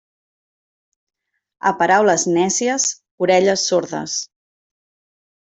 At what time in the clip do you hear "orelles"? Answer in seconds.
3.27-3.67